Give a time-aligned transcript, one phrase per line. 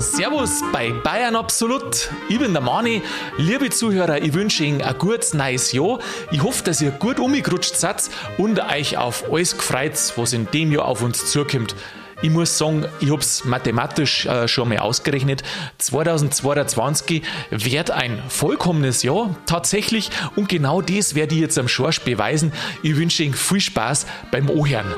[0.00, 2.10] Servus bei Bayern Absolut.
[2.28, 3.02] Ich bin der Mani.
[3.36, 5.98] Liebe Zuhörer, ich wünsche Ihnen ein gutes neues Jahr.
[6.30, 10.72] Ich hoffe, dass ihr gut umgerutscht seid und euch auf alles gefreut, was in dem
[10.72, 11.74] Jahr auf uns zukommt.
[12.20, 15.42] Ich muss sagen, ich habe es mathematisch äh, schon mal ausgerechnet.
[15.78, 22.52] 2022 wird ein vollkommenes Jahr tatsächlich und genau das werde ich jetzt am Schorsch beweisen.
[22.82, 24.94] Ich wünsche Ihnen viel Spaß beim Ohren.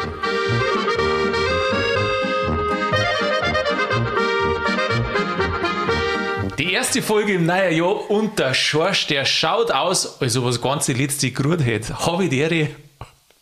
[6.61, 10.61] Die erste Folge im neuen Jahr und der Schorsch, der schaut aus, als ob das
[10.61, 11.99] ganze letzte Grut hätte.
[11.99, 12.69] Habe ich die Ehre?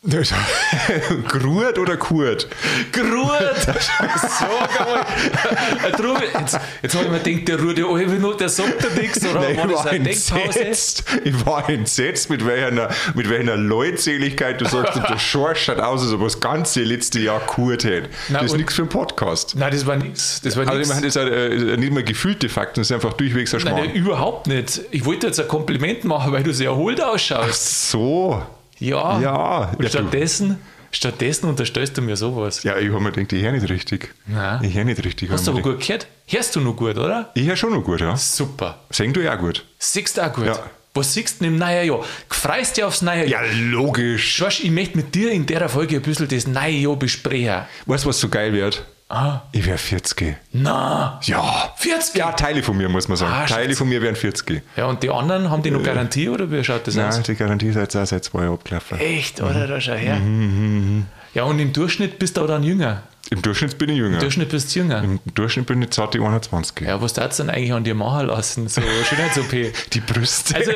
[1.28, 2.46] Grut oder Kurt?
[2.92, 3.56] Grut!
[3.58, 5.92] Sag einmal.
[5.96, 8.90] Drum, jetzt, jetzt habe ich mir gedacht, der ruht ja alle noch, der sagt ja
[9.00, 11.04] nichts, oder Nein, war ich, das eine entsetzt.
[11.24, 16.12] ich war entsetzt, mit welcher, mit welcher Leutseligkeit du sagst, der Schorsch schaut aus, als
[16.12, 18.08] ob er das ganze letzte Jahr Kurt hätte.
[18.32, 19.56] Das ist nichts für einen Podcast.
[19.56, 20.40] Nein, das war nichts.
[20.42, 23.14] Das war Also, ich meine, das sind äh, nicht mal gefühlte Fakten, das ist einfach
[23.14, 23.78] durchwegs ein Schmarrn.
[23.86, 24.80] nein, überhaupt nicht.
[24.92, 27.90] Ich wollte jetzt ein Kompliment machen, weil du sehr erholt ausschaust.
[27.90, 28.40] So.
[28.78, 29.20] Ja.
[29.20, 29.58] Ja.
[29.70, 30.58] Und Ja, du- stattdessen,
[30.90, 32.62] stattdessen unterstellst du mir sowas.
[32.62, 34.14] Ja, ich habe mir gedacht, ich höre nicht richtig.
[34.26, 34.64] Nein.
[34.64, 35.30] Ich höre nicht richtig.
[35.30, 36.06] Hast du aber mir gut gehört?
[36.26, 37.06] Hörst du noch gut, oder?
[37.08, 37.30] gedacht.
[37.34, 38.16] Ich höre schon noch gut, ja.
[38.16, 38.78] Super.
[38.90, 39.64] Singen du ja auch gut.
[39.78, 40.46] Siehst du auch gut.
[40.46, 40.58] Ja.
[40.94, 42.04] Was siehst du im neuen Jahr?
[42.28, 43.44] Freust du dich aufs neue Jahr?
[43.44, 44.34] Ja, logisch.
[44.36, 47.62] Schorsch, ich möchte mit dir in der Folge ein bisschen das neue Jahr besprechen.
[47.86, 48.84] Weißt du, was so geil wird?
[49.10, 49.40] Ah.
[49.52, 50.36] Ich wäre 40.
[50.52, 51.72] Na, Ja.
[51.76, 52.14] 40?
[52.16, 53.32] Ja, Teile von mir, muss man sagen.
[53.32, 54.60] Ah, Teile von mir wären 40.
[54.76, 57.22] Ja, und die anderen, haben die noch Garantie oder wie schaut das Nein, aus?
[57.22, 58.98] die Garantie ist jetzt auch seit zwei Jahren abgelaufen.
[58.98, 59.66] Echt, oder?
[59.66, 60.16] Da schau her.
[60.16, 63.02] Mhm, Ja, und im Durchschnitt bist du dann jünger.
[63.30, 64.14] Im Durchschnitt bin ich jünger.
[64.16, 65.02] Im Durchschnitt bist du jünger.
[65.02, 66.80] Im Durchschnitt bin ich zarte 21.
[66.86, 68.68] Ja, was darfst du denn eigentlich an dir machen lassen?
[68.68, 69.50] So Schönheits-OP.
[69.92, 70.54] Die Brüste.
[70.54, 70.72] Also,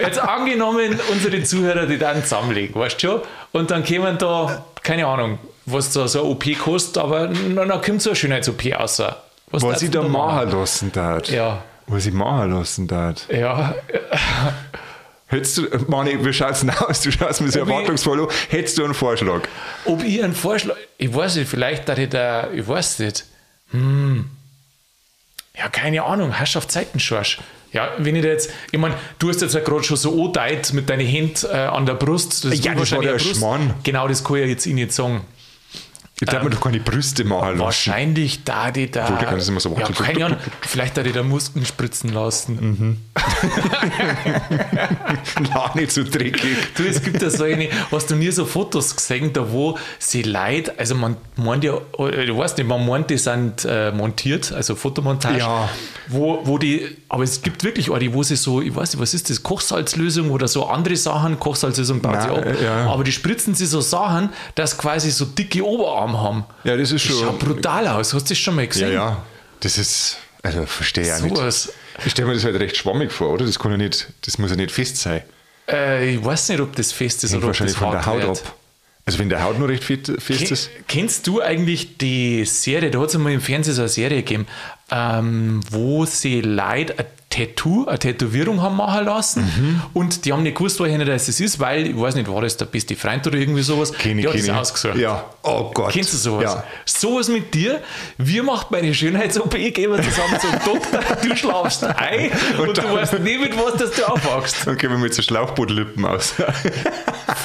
[0.00, 3.20] jetzt angenommen, unsere Zuhörer, die dann zusammenlegen, weißt du schon?
[3.52, 5.38] Und dann kämen da, keine Ahnung,
[5.72, 9.02] was da so eine OP kostet, aber dann, dann kommt so eine Schönheits-OP raus.
[9.50, 11.28] Was, was ich du da machen lassen darf.
[11.30, 11.62] Ja.
[11.86, 13.28] Was ich machen lassen darf.
[13.30, 13.74] Ja,
[15.30, 17.02] Hättest du, Mani, wie schaut's denn aus?
[17.02, 18.28] Du schaust mir so erwartungsvoll an.
[18.48, 19.42] Hättest du einen Vorschlag?
[19.84, 23.26] ob ich einen Vorschlag, ich weiß nicht, vielleicht da ich da, ich weiß nicht.
[23.72, 24.30] Hm.
[25.54, 27.40] Ja, keine Ahnung, Herrschaft Zeitenschorsch.
[27.72, 30.72] Ja, wenn ich da jetzt, ich meine, du hast jetzt ja gerade schon so angedeutet
[30.72, 32.46] mit deinen Händen äh, an der Brust.
[32.46, 33.36] Das Ja, ist das war der Brust.
[33.36, 33.74] Schmarrn.
[33.82, 35.20] Genau, das kann ich jetzt ich nicht sagen.
[36.20, 37.60] Ich darf mir doch keine Brüste machen lassen.
[37.60, 39.04] Wahrscheinlich da die da.
[39.04, 39.94] Obwohl, da kann das immer so ja, wackeln.
[39.94, 40.38] keine Ahnung.
[40.62, 42.58] Vielleicht da die da Muskeln spritzen lassen.
[42.60, 42.96] Mhm.
[45.40, 46.56] Nein, nicht so dreckig.
[46.76, 50.22] Du, es gibt ja so eine, hast du nie so Fotos gesehen, da wo sie
[50.22, 54.74] Leute, also man meint ja, du weißt nicht, man meint, die sind äh, montiert, also
[54.74, 55.68] Fotomontage, Ja.
[56.08, 59.14] wo, wo die, aber es gibt wirklich eine, wo sie so, ich weiß nicht, was
[59.14, 62.86] ist das, Kochsalzlösung oder so andere Sachen, Kochsalzlösung baut sie ab, äh, ja.
[62.86, 66.44] aber die spritzen sie so Sachen, dass quasi so dicke Oberarme haben.
[66.64, 67.26] Ja, das ist Das schon.
[67.26, 68.92] schaut brutal aus, hast du das schon mal Ja, gesehen?
[68.92, 69.24] ja.
[69.60, 70.18] Das ist.
[70.42, 71.36] Also, verstehe ich auch nicht.
[71.36, 71.72] Sowas.
[72.04, 73.44] Ich stelle mir das halt recht schwammig vor, oder?
[73.44, 75.22] Das kann ja nicht, das muss ja nicht fest sein.
[75.68, 78.06] Äh, ich weiß nicht, ob das fest ist Hängt oder ob wahrscheinlich das von der
[78.06, 78.46] Haut wird.
[78.46, 78.54] ab.
[79.04, 80.70] Also wenn der Haut nur recht fest Ken- ist.
[80.86, 84.46] Kennst du eigentlich die Serie, da hat es einmal im Fernsehen so eine Serie gegeben,
[84.90, 87.06] ähm, wo sie Leute ein
[87.46, 89.82] Tattoo, eine Tätowierung haben machen lassen Mhm.
[89.94, 92.66] und die haben nicht gewusst, woher das ist, weil, ich weiß nicht, war das der
[92.66, 94.52] beste Freund oder irgendwie sowas, Kenn ich, ich.
[94.52, 94.96] ausgesucht.
[94.96, 95.24] Ja.
[95.42, 95.92] Oh Gott.
[95.92, 96.44] Kennst du sowas?
[96.54, 96.64] Ja.
[96.84, 97.80] Sowas mit dir?
[98.18, 102.92] Wir macht meine Schönheits-OP, gehen wir zusammen zum Doktor, du schlafst ein und, du dann-
[102.94, 104.66] weißt nicht, mit was dass du aufwachst.
[104.66, 106.34] Dann gehen wir mit so Schlauchbootlippen aus.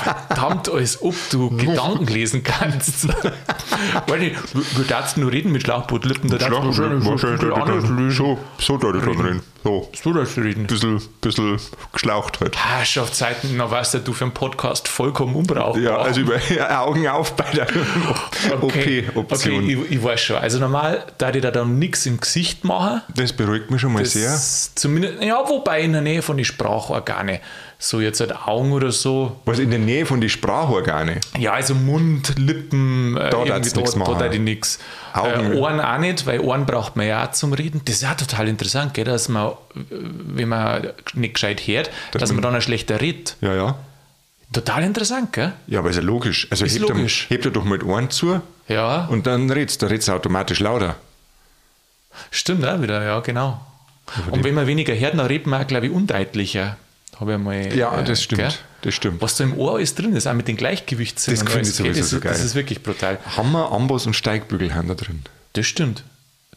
[0.03, 3.07] verdammt, als ob du Gedanken lesen kannst.
[4.07, 4.35] Weiß nicht,
[4.77, 9.41] wir darfst nur reden mit Schlauchbootlippen, da darfst du so so, so da drin reden.
[9.63, 9.63] So.
[9.63, 10.67] So darfst du reden.
[10.67, 11.59] Bisschen, bisschen
[11.91, 12.57] geschlaucht halt.
[12.57, 15.81] Herrschaftszeiten, na weißt du, du für einen Podcast vollkommen unbrauchbar.
[15.81, 16.39] Ja, also über
[16.69, 17.67] Augen auf bei der
[18.61, 19.63] okay, OP-Option.
[19.63, 20.37] okay ich, ich weiß schon.
[20.37, 23.01] Also normal, da ich da dann nichts im Gesicht machen.
[23.15, 24.31] das beruhigt mich schon mal sehr.
[24.31, 27.39] Das zumindest, ja, wobei in der Nähe von den Sprachorgane.
[27.83, 29.41] So jetzt halt Augen oder so.
[29.43, 31.19] Was in der Nähe von den Sprachorgane.
[31.37, 34.79] Ja, also Mund, Lippen, äh, Da irgendwie da, darf ich nichts.
[35.11, 35.51] Augen.
[35.51, 37.81] Äh, Ohren auch nicht, weil Ohren braucht man ja auch zum Reden.
[37.83, 42.31] Das ist ja total interessant, gell, dass man, äh, wenn man nicht gescheit hört, dass,
[42.31, 43.35] man dann auch schlechter redet.
[43.41, 43.75] Ja, ja.
[44.53, 45.51] Total interessant, gell?
[45.67, 46.47] Ja, aber ist ja logisch.
[46.51, 47.27] Also Ist hebt, logisch.
[47.29, 49.87] Er, hebt er doch mit Ohren zu Ja, und dann redst du.
[49.87, 50.95] Redst du automatisch lauter.
[52.31, 53.59] stimmt auch wieder, ja, genau.
[54.31, 56.77] Und wenn man weniger hört, dann redet man auch, glaube ich, undeutlicher.
[57.23, 57.75] Habe ich mal.
[57.77, 58.41] Ja, äh, das stimmt.
[58.41, 58.51] gell?
[58.81, 59.21] Das stimmt.
[59.21, 61.33] Was da im Ohr alles drin ist, auch mit den Gleichgewichtssinn.
[61.35, 62.33] Das und finde ich sowieso das, so ist- geil.
[62.33, 63.17] Das ist wirklich brutal.
[63.37, 65.21] Hammer, Amboss und Steigbügel haben da drin.
[65.53, 66.03] Das stimmt.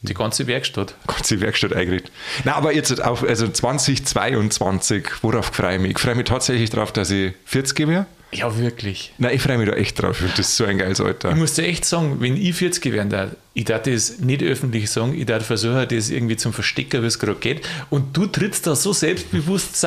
[0.03, 0.95] Die ganze Werkstatt.
[1.07, 2.13] Ganze Werkstatt eingerichtet.
[2.45, 5.91] Na, aber jetzt auf also 2022, worauf freue ich mich?
[5.93, 8.07] Ich freue mich tatsächlich darauf, dass ich 40 werde.
[8.32, 9.12] Ja, wirklich.
[9.19, 10.23] Nein, ich freue mich da echt drauf.
[10.37, 11.31] Das so ein geiles Alter.
[11.31, 14.90] Ich muss dir echt sagen, wenn ich 40 werden darf, ich darf das nicht öffentlich
[14.90, 17.67] sagen, ich darf versuchen, das irgendwie zum Verstecken, wie es gerade geht.
[17.88, 19.87] Und du trittst da so selbstbewusst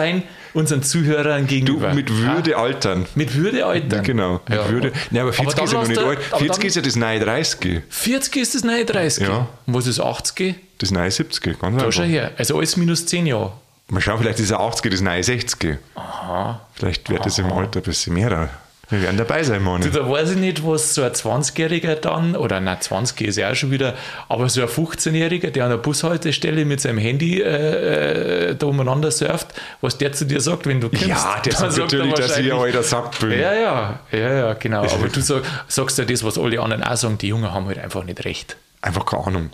[0.53, 1.94] unseren Zuhörern Du gegenüber.
[1.94, 3.06] mit Würde Ah, altern.
[3.13, 4.03] mit Würde altern.
[4.03, 4.69] Genau, mit Ja.
[4.69, 4.94] Würde.
[5.12, 6.19] Nein, aber 40 dann ist ja noch nicht du- alt.
[6.31, 9.27] aber 40 dann- ist ja das neue 30, 40 ist das neue 30.
[9.27, 9.47] Ja.
[9.68, 10.56] Und was ist 80?
[10.80, 11.91] das neue 70, ganz Da einfach.
[11.91, 12.31] schau her.
[12.38, 13.51] Also alles minus 10 Jahre.
[13.89, 15.77] Mal schauen, vielleicht ist er 80, das neue 60.
[15.95, 16.62] Aha.
[16.74, 18.50] Vielleicht wird das im Alter ein bisschen mehr.
[18.89, 19.81] Wir werden dabei sein, Mann.
[19.81, 23.56] Da weiß ich nicht, was so ein 20-Jähriger dann, oder nein, 20 ist ja auch
[23.56, 23.94] schon wieder,
[24.30, 29.12] aber so ein 15-Jähriger, der an der Bushaltestelle mit seinem Handy äh, äh, da umeinander
[29.12, 29.47] surft,
[29.81, 31.06] was der zu dir sagt, wenn du kommst.
[31.06, 33.31] Ja, der sagt natürlich, dass ich ein alter Sack bin.
[33.31, 34.81] Ja, ja, ja, ja, genau.
[34.81, 37.77] Aber du sag, sagst ja das, was alle anderen auch sagen, die Jungen haben halt
[37.77, 38.57] einfach nicht recht.
[38.81, 39.50] Einfach keine Ahnung.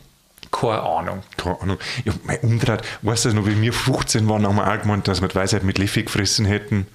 [0.60, 1.24] Keine Ahnung.
[1.38, 1.78] Keine Ahnung.
[2.06, 5.22] Ja, mein Umdraht, weißt du noch, wie wir 15 waren, haben wir auch gemeint, dass
[5.22, 6.88] wir die Weisheit mit Leffi gefressen hätten.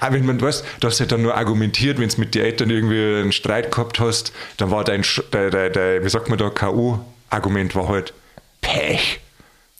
[0.00, 3.20] Auch wenn man du hast halt dann nur argumentiert, wenn du mit den Eltern irgendwie
[3.20, 7.74] einen Streit gehabt hast, dann war dein, dein, dein, dein wie sagt man da, K.O.-Argument
[7.74, 8.12] war halt
[8.60, 9.20] Pech.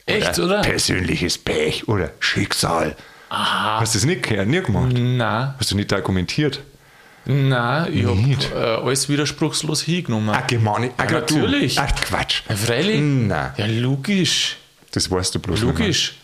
[0.06, 0.60] Echt, oder?
[0.60, 2.94] Persönliches Pech oder Schicksal.
[3.30, 3.80] Aha.
[3.80, 4.92] Hast du das nicht gehört, nie gemacht?
[4.92, 6.62] Nein, Hast du nicht argumentiert?
[7.26, 10.30] Nein, ich habe äh, alles widerspruchslos hingenommen.
[10.34, 10.90] Ach, Gemani.
[10.96, 11.78] Ach, Ja, natürlich.
[11.78, 12.42] Ach, Quatsch.
[12.48, 13.00] Ja, freilich?
[13.00, 13.52] Nein.
[13.56, 14.56] Ja, logisch.
[14.92, 15.60] Das weißt du bloß.
[15.62, 16.14] Logisch.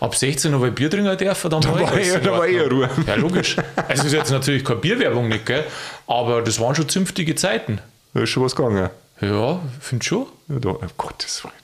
[0.00, 2.88] Ab 16 noch ein Bier trinken dürfen, dann da war eh- da war eh Ruhe.
[3.06, 3.56] Ja, logisch.
[3.88, 5.64] Also ist jetzt natürlich keine Bierwerbung nicht, gell?
[6.06, 7.80] aber das waren schon zünftige Zeiten.
[8.14, 8.90] Da ist schon was gegangen.
[9.20, 10.26] Ja, finde schon.
[10.48, 11.54] Ja, da, um Gottes Willen.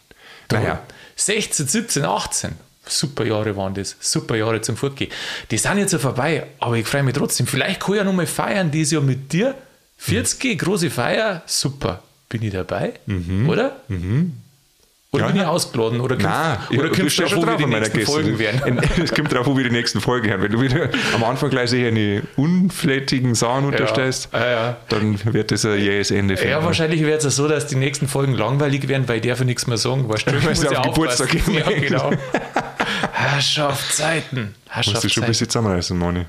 [0.53, 0.81] Naja,
[1.17, 2.53] 16, 17, 18.
[2.89, 3.97] Super Jahre waren das.
[4.01, 5.11] Super Jahre zum Fortgehen.
[5.51, 7.47] Die sind jetzt ja vorbei, aber ich freue mich trotzdem.
[7.47, 9.55] Vielleicht kann ich ja nochmal feiern dieses Jahr mit dir.
[9.99, 12.03] 40, große Feier, super.
[12.29, 12.93] Bin ich dabei?
[13.49, 13.77] Oder?
[15.11, 15.33] Oder Ja.
[15.33, 16.01] bin ich ausgeladen?
[16.03, 18.13] Oder kommst, Nein, oder ja drauf, schon wo wir drauf die an meiner nächsten Gäste.
[18.13, 18.81] Folgen werden?
[19.03, 20.43] Es kommt drauf, wo wir die nächsten Folgen hören.
[20.43, 24.77] Wenn du wieder am Anfang gleich sicher eine unflätigen Sachen unterstellst, Ja, ja.
[24.91, 26.65] dann wird das ein jähes Ende Ja, finden.
[26.67, 29.47] wahrscheinlich wäre es ja so, dass die nächsten Folgen langweilig werden, weil ich darf ja
[29.47, 30.07] nichts mehr sagen.
[30.09, 31.35] Weißt du, ich muss ja Geburtstag.
[31.49, 32.11] Ja, genau.
[33.13, 34.55] Herrschaft Zeiten.
[34.75, 36.27] Musst du schon ein bisschen zusammenreißen, Moni.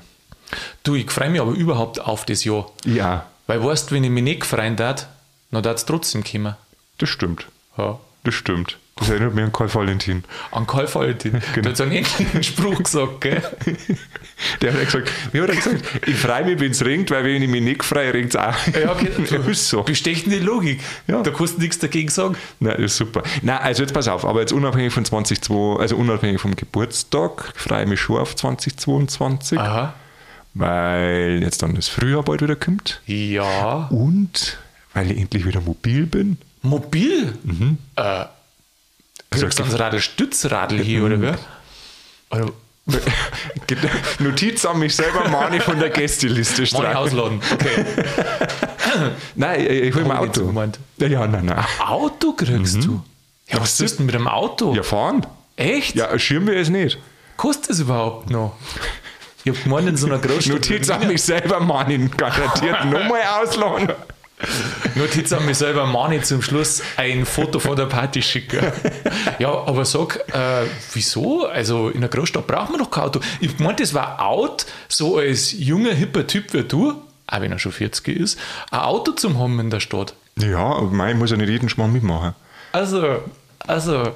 [0.82, 2.70] Du, ich freue mich aber überhaupt auf das Jahr.
[2.84, 5.06] Ja, Weil weißt du, wenn ich mich nicht freuen darf,
[5.50, 6.56] dann darf es trotzdem kommen.
[6.98, 7.46] das stimmt.
[7.76, 7.98] Ja.
[8.24, 8.78] Das stimmt.
[9.00, 10.24] Das erinnert mich an Karl Valentin.
[10.52, 11.32] An Karl Valentin.
[11.54, 11.62] Genau.
[11.62, 13.42] Der hat so einen ähnlichen Spruch gesagt, gell?
[14.62, 17.24] Der hat ja gesagt, wie hat er gesagt, ich freue mich, wenn es regnet, weil
[17.24, 18.66] wenn ich mich nicht freue, regnet es auch.
[18.80, 19.10] Ja, okay.
[19.50, 19.82] Ist so.
[19.82, 20.80] Bestechende Logik.
[21.06, 21.22] Ja.
[21.22, 22.36] Da kannst du nichts dagegen sagen.
[22.58, 23.22] Nein, das ist super.
[23.42, 27.82] Nein, also jetzt pass auf, aber jetzt unabhängig von 2022, also unabhängig vom Geburtstag, freue
[27.82, 29.92] ich mich schon auf 2022, Aha.
[30.54, 33.88] weil jetzt dann das Frühjahr bald wieder kommt Ja.
[33.90, 34.58] und
[34.94, 36.38] weil ich endlich wieder mobil bin.
[36.62, 37.34] Mobil?
[37.44, 37.78] Mhm.
[37.96, 38.24] Äh,
[39.30, 41.38] Kriegst du ans Radl Stützradl hier, oder wer?
[42.30, 42.50] Oder
[44.18, 46.96] Notiz an mich selber, Mani von der Gästeliste streichen.
[46.96, 47.40] ausladen.
[47.52, 47.84] Okay.
[49.36, 50.46] Nein, ich, ich ich jetzt Auto.
[50.46, 50.78] gemeint.
[50.98, 51.64] Ja, nein, nein.
[51.78, 53.02] Auto kriegst du?
[53.48, 54.74] Ja, was was tust du denn mit dem Auto?
[54.74, 55.24] Ja, fahren?
[55.56, 55.94] Echt?
[55.94, 56.98] Ja, schirm wir es nicht.
[57.36, 58.56] Kostet es überhaupt noch?
[59.44, 60.54] Ich hab gemeint, in so einer Großstadt.
[60.54, 63.90] Notiz an mich selber, Mani, garantiert nochmal ausladen.
[64.94, 68.60] Notiz an mich selber, Mani zum Schluss ein Foto von der Party schicken.
[69.38, 71.46] Ja, aber sag, äh, wieso?
[71.46, 73.20] Also in der Großstadt braucht man doch kein Auto.
[73.40, 76.94] Ich meinte, das war out, so als junger, hipper Typ wie du,
[77.26, 78.38] auch wenn er schon 40 ist,
[78.70, 80.14] ein Auto zum haben in der Stadt.
[80.38, 82.34] Ja, aber mein muss ja nicht jeden Schmarrn mitmachen.
[82.72, 83.22] Also,
[83.66, 84.14] also,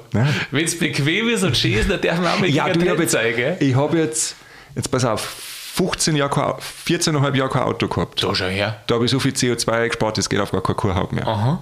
[0.51, 2.89] wenn es bequem ist und schön ist, dann darf man auch mal Ja, du, ich
[2.89, 3.57] habe Trend jetzt, zeigen.
[3.59, 4.35] ich hab jetzt,
[4.75, 5.35] jetzt pass auf,
[5.75, 8.23] 15 Jahre, kein Au- 14,5 Jahre kein Auto gehabt.
[8.23, 8.81] Da schau her.
[8.87, 11.27] Da habe ich so viel CO2 gespart, das geht auf gar kein Kuhhaut mehr.
[11.27, 11.59] Aha.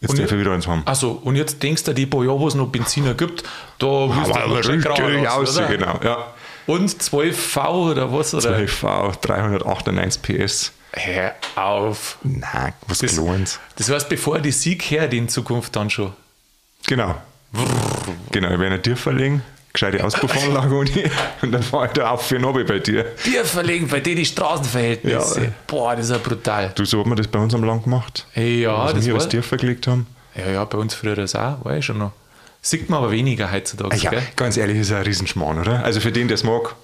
[0.00, 0.82] Jetzt Und darf ja- ich wieder eins haben.
[0.86, 3.42] Also, und jetzt denkst du, die paar Jahre, wo es noch Benziner gibt,
[3.78, 5.66] da willst du aber richtig raus, aus, oder?
[5.68, 6.00] genau.
[6.02, 6.18] Ja.
[6.66, 8.34] Und 12V oder was?
[8.34, 8.56] Oder?
[8.58, 10.72] 12V, 398 PS.
[10.92, 12.18] Hör auf.
[12.22, 13.60] Nein, was Das, Kleines.
[13.76, 16.12] das heißt, bevor die Sieg her, die in Zukunft dann schon.
[16.86, 17.14] Genau.
[18.32, 19.42] Genau, ich werde ein Tier verlegen,
[19.74, 20.90] gescheite Auspuffanlage und,
[21.42, 23.06] und dann fahre ich da auf für Nobel bei dir.
[23.24, 25.44] Wir verlegen bei dir die Straßenverhältnisse.
[25.44, 25.50] Ja.
[25.66, 26.72] Boah, das ist ja brutal.
[26.74, 28.26] Du, so hat man das bei uns am Land gemacht.
[28.34, 30.06] Ja, was das wir war, Tier vergelegt haben.
[30.36, 32.12] ja, ja, bei uns früher das auch, war ich schon noch.
[32.62, 33.94] Sieht man aber weniger heutzutage.
[33.94, 34.22] Ah, ja, gell?
[34.36, 35.84] ganz ehrlich, ist ein Riesenschmarrn, oder?
[35.84, 36.76] Also für den, der es mag,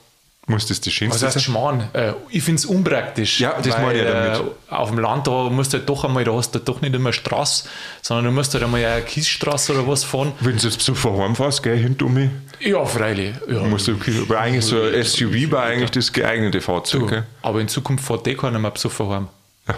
[0.46, 1.42] muss das Was Schönste heißt sein.
[1.42, 1.88] Schmarrn?
[1.92, 3.38] Äh, ich finde es unpraktisch.
[3.40, 4.40] Ja, das meine ich ja damit.
[4.68, 6.94] Äh, auf dem Land, da musst du halt doch einmal, da hast du doch nicht
[6.94, 7.68] immer Straße,
[8.02, 10.32] sondern du musst halt einmal eine Kiesstraße oder was fahren.
[10.40, 13.34] Wenn du jetzt so vorheim fährst, gell, hinter mich, Ja, freilich.
[13.48, 13.60] Ja.
[13.62, 17.68] musst du, aber eigentlich so ein SUV war eigentlich das geeignete Fahrzeug, du, aber in
[17.68, 19.28] Zukunft fährt eh keiner mehr besoffen heim.
[19.68, 19.74] Ja.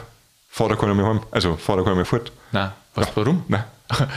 [0.48, 1.20] Fahr da keiner mehr heim.
[1.30, 2.32] Also, fahr da keiner mehr fort.
[2.52, 3.44] Nein, weißt du warum?
[3.48, 3.64] Nein.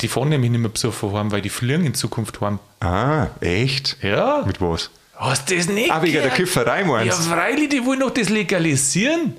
[0.00, 2.58] Die fahren nämlich nicht mehr besoffen heim, weil die fliegen in Zukunft heim.
[2.80, 3.98] Ah, echt?
[4.02, 4.88] Ja, Mit was?
[5.20, 6.30] Hast du das nicht Ah, wegen der?
[6.30, 7.22] Kifferei Ja, meinst du?
[7.30, 9.36] freilich, die wollen doch das legalisieren.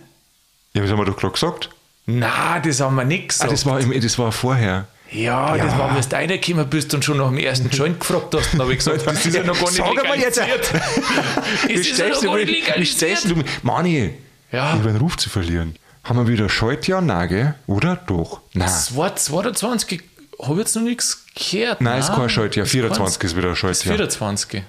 [0.74, 1.70] Ja, was haben wir doch gerade gesagt?
[2.06, 3.52] Na, das haben wir nicht Ah, gesagt.
[3.52, 4.86] das war, im, das war vorher.
[5.12, 5.80] ja, das Ja.
[5.80, 8.54] war, als du reingekommen bist und schon nach dem ersten Joint gefragt hast.
[8.54, 10.38] Dann habe ich gesagt, das ist ja noch gar nicht Sag mal jetzt.
[10.38, 10.74] legalisiert.
[11.64, 13.26] das Wie ist ja noch gar nicht legalisiert.
[13.30, 14.14] du Mani,
[14.52, 14.76] Ja.
[14.76, 15.76] über den Ruf zu verlieren.
[16.04, 17.02] Haben wir wieder Schaltjahr?
[17.02, 17.56] Nein, gell?
[17.68, 17.96] Oder?
[18.08, 18.42] Doch.
[18.54, 18.68] Nein.
[18.70, 20.02] 22
[20.42, 21.82] habe ich jetzt noch nichts gehört.
[21.82, 22.66] Nein, ist kein Schaltjahr.
[22.66, 23.32] ist 24 keins.
[23.32, 23.96] ist wieder ein Das Schaltjahr.
[23.96, 24.64] 24.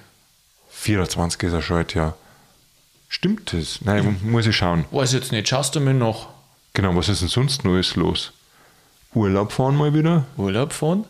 [0.83, 2.15] 24 ist ein Schaltjahr.
[3.09, 3.79] Stimmt das?
[3.81, 4.85] Nein, muss ich schauen.
[4.91, 5.47] Weiß jetzt nicht.
[5.47, 6.33] Schaust du mir noch
[6.73, 8.33] Genau, was ist denn sonst Neues los?
[9.13, 10.25] Urlaub fahren mal wieder?
[10.37, 11.05] Urlaub fahren?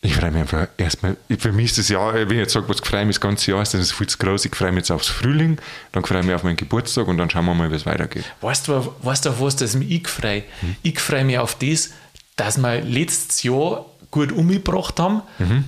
[0.00, 2.78] Ich freue mich einfach erstmal, für mich ist das Jahr, wenn ich jetzt sage, was
[2.80, 4.44] ich freue mich das ganze Jahr ist, es viel zu groß.
[4.44, 5.58] Ich freue mich jetzt aufs Frühling,
[5.90, 8.24] dann freue ich mich auf meinen Geburtstag und dann schauen wir mal, wie es weitergeht.
[8.40, 10.44] Weißt du, weißt du auf was das mich frei?
[10.60, 10.76] Hm.
[10.82, 11.90] Ich freue mich auf das,
[12.36, 15.22] dass wir letztes Jahr gut umgebracht haben.
[15.38, 15.64] Mhm.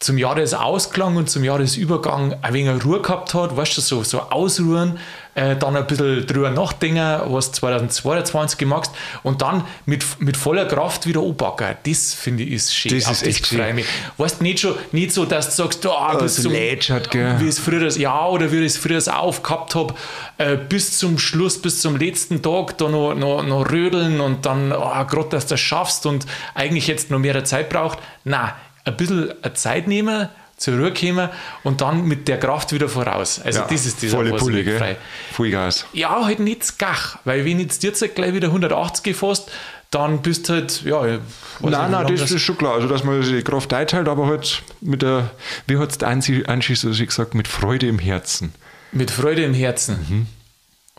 [0.00, 4.98] Zum Jahresausklang und zum Jahresübergang ein wenig Ruhe gehabt hat, weißt du, so, so ausruhen,
[5.34, 8.90] äh, dann ein bisschen drüber nachdenken, was 2022 gemacht
[9.22, 11.76] und dann mit, mit voller Kraft wieder anpacken.
[11.84, 12.98] Das finde ich ist schön.
[12.98, 13.86] Das Auf ist echt freue ich mich.
[14.16, 17.36] Weißt du, nicht, schon, nicht so, dass du sagst, ah, bis das zum, gell?
[17.38, 19.94] wie es früher das Jahr oder wie ich es früher aufgehabt habe,
[20.38, 24.72] äh, bis zum Schluss, bis zum letzten Tag da noch, noch, noch rödeln und dann,
[24.72, 27.98] oh, gerade dass du das schaffst und eigentlich jetzt noch mehr Zeit braucht.
[28.24, 28.50] Nein,
[28.84, 31.30] ein bisschen Zeit nehmen, zur Ruhe kommen
[31.64, 33.40] und dann mit der Kraft wieder voraus.
[33.42, 34.78] Also das ist dieser volle Pulle, gell?
[34.78, 34.94] freu.
[35.32, 35.86] Vollgas.
[35.94, 39.50] Ja, halt nicht das Gach, weil wenn jetzt dir jetzt gleich wieder 180 gefasst,
[39.90, 41.20] dann bist du halt, ja, Nein,
[41.62, 42.74] nein, lang das ist schon klar.
[42.74, 45.30] Also, dass man die Kraft einteilt, aber halt mit der,
[45.66, 48.52] wie hat es der Ansi- Anschi so schön gesagt, mit Freude im Herzen.
[48.92, 49.98] Mit Freude im Herzen.
[50.08, 50.26] Mhm.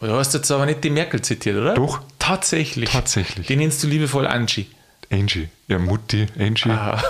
[0.08, 1.76] Du hast jetzt aber nicht die Merkel zitiert, oder?
[1.76, 2.02] Doch.
[2.20, 2.90] Tatsächlich.
[2.90, 3.46] Tatsächlich.
[3.48, 4.66] Die nennst du liebevoll Angie.
[5.12, 5.50] Angie.
[5.68, 6.70] Ja, Mutti, Angie.
[6.70, 7.02] Ah,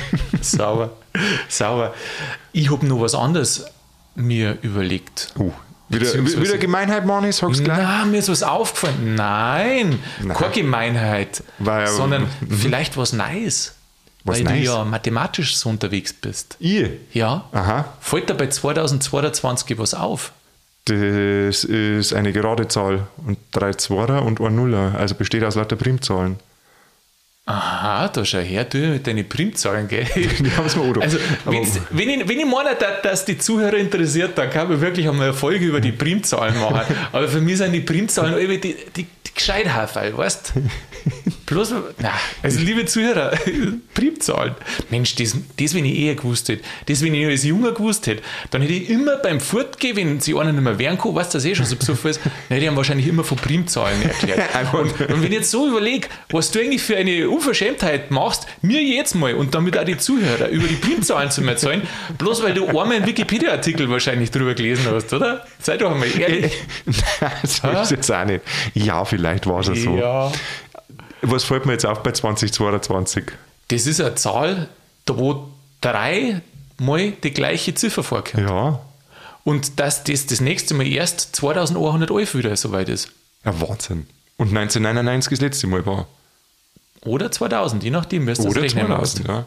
[0.40, 0.92] sauber.
[1.48, 1.94] Sauber.
[2.52, 3.64] Ich habe noch was anderes
[4.14, 5.32] mir überlegt.
[5.38, 5.52] Uh,
[5.88, 7.78] wieder, wieder Gemeinheit, Mani, sagst du gleich?
[7.78, 9.14] Na, mir ist was aufgefallen.
[9.14, 10.36] Nein, Nein.
[10.36, 12.50] keine Gemeinheit, ja- sondern mhm.
[12.50, 13.74] vielleicht was Nice.
[14.24, 14.58] Was weil nice?
[14.58, 16.56] du ja mathematisch so unterwegs bist.
[16.58, 16.88] Ich?
[17.12, 17.44] Ja.
[17.52, 17.86] Aha.
[18.00, 20.32] Fällt dir bei 2022 was auf?
[20.84, 25.76] Das ist eine gerade Zahl und drei Zwarer und ein Nuller, also besteht aus lauter
[25.76, 26.36] Primzahlen.
[27.48, 30.04] Aha, da schau her, du mit deinen Primzahlen, gell?
[30.14, 31.04] Die haben es auch gedacht.
[31.04, 31.62] Also, wenn
[32.10, 35.34] ich, wenn ich meine, dass, dass die Zuhörer interessiert, dann kann man wirklich einmal eine
[35.34, 36.94] Folge über die Primzahlen machen.
[37.12, 40.52] Aber für mich sind die Primzahlen die, die, die Gescheithaferl, weißt
[41.48, 42.12] Bloß, na,
[42.42, 43.32] also liebe Zuhörer,
[43.94, 44.54] Primzahlen.
[44.90, 48.22] Mensch, das, das, wenn ich eher gewusst hätte, das, wenn ich als Junger gewusst hätte,
[48.50, 51.38] dann hätte ich immer beim Fortgehen, wenn sie einer nicht mehr wehren kann, weißt du,
[51.38, 54.42] das eh schon so besoffen ist, dann hätte ich ihm wahrscheinlich immer von Primzahlen erklärt.
[54.72, 58.82] Und, und wenn ich jetzt so überlege, was du eigentlich für eine Unverschämtheit machst, mir
[58.82, 61.82] jetzt mal und damit auch die Zuhörer über die Primzahlen zu erzählen,
[62.18, 65.46] bloß weil du einmal einen Wikipedia-Artikel wahrscheinlich drüber gelesen hast, oder?
[65.60, 66.52] Sei doch einmal ehrlich.
[67.20, 68.42] Nein, so ist es jetzt auch nicht.
[68.74, 69.96] Ja, vielleicht war es so.
[69.96, 70.30] Ja.
[71.22, 73.24] Was fällt mir jetzt auf bei 2022?
[73.68, 74.68] Das ist eine Zahl,
[75.04, 75.48] da wo
[75.80, 76.40] drei
[76.78, 78.48] mal die gleiche Ziffer vorkommt.
[78.48, 78.80] Ja,
[79.44, 83.10] Und dass das das nächste Mal erst 2111 wieder soweit ist.
[83.44, 84.06] ja Wahnsinn.
[84.36, 86.06] Und 1999 das letzte Mal war.
[87.04, 89.28] Oder 2000, je nachdem, wirst du das Oder rechnen 2000, musst.
[89.28, 89.46] ja.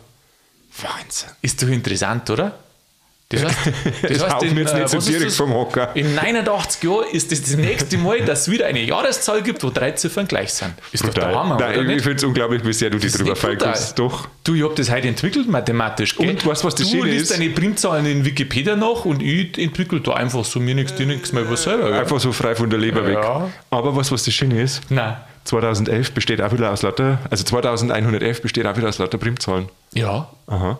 [0.89, 1.29] Wahnsinn.
[1.41, 2.57] Ist doch interessant, oder?
[3.31, 3.57] Das heißt,
[4.03, 5.89] das Das heißt in, mir jetzt äh, nicht so direkt vom Hocker.
[5.95, 9.69] In 89 Jahren ist das das nächste Mal, dass es wieder eine Jahreszahl gibt, wo
[9.69, 10.73] drei Ziffern gleich sind.
[10.91, 13.97] Ist doch der Hammer, Nein, ich finde es unglaublich, wie sehr du dich drüber feilkommst.
[13.97, 14.27] Doch.
[14.43, 16.15] Du, ich habe das heute entwickelt, mathematisch.
[16.17, 16.29] Gell?
[16.29, 17.39] Und weißt du, was das Du Schöne liest ist?
[17.39, 21.31] deine Primzahlen in Wikipedia nach und ich entwickle da einfach so mir nichts, dir nichts
[21.33, 21.93] mal was selber.
[21.93, 23.19] Einfach so frei von der Leber weg.
[23.21, 23.49] Ja.
[23.69, 25.15] Aber was, was das Schöne ist, Nein.
[25.43, 29.69] 2011 besteht auch wieder aus lauter, also 2111 besteht auch wieder aus lauter Primzahlen.
[29.93, 30.27] Ja.
[30.47, 30.77] Aha.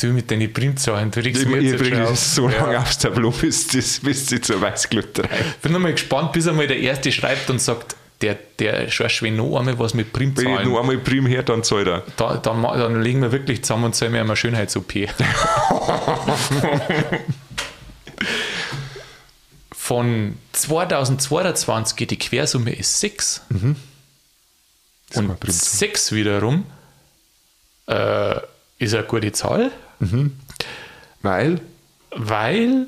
[0.00, 2.18] Du mit deinen Primzahlen, du regst Ich, mich ich jetzt das auf.
[2.18, 2.80] so lange Ja.
[2.82, 5.62] aufs Tableau, bis, das, bis sie zur Weißglut treibt.
[5.62, 9.58] Bin nochmal gespannt, bis einmal der Erste schreibt und sagt, der, der scheiß wenn noch
[9.58, 10.68] einmal was mit Wenn ich Primzahlen.
[10.68, 12.02] nur einmal Prim her, dann zahlt er.
[12.16, 14.92] Da, dann, dann legen wir wirklich zusammen und zahlen wir einmal Schönheits-OP.
[19.72, 23.42] Von 2022 die Quersumme ist 6.
[23.48, 25.78] Das ist mal Und Primzahl.
[25.78, 26.64] 6 wiederum
[27.86, 28.36] äh,
[28.82, 29.70] ist eine gute Zahl,
[31.22, 31.60] Weil,
[32.10, 32.86] weil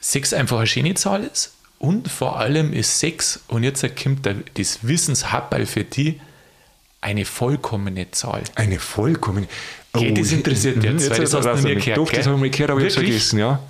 [0.00, 4.78] 6 einfach eine schöne Zahl ist und vor allem ist 6, und jetzt kommt das
[4.82, 6.20] Wissenshappel für die,
[7.00, 8.42] eine vollkommene Zahl.
[8.56, 9.46] eine vollkommene.
[9.92, 11.84] Gell, das interessiert mhm, jetzt, weil das hast du damit.
[11.84, 13.12] gehört, Doch, das habe ich gehört, aber ich habe es Wirklich?
[13.12, 13.60] vergessen, ja.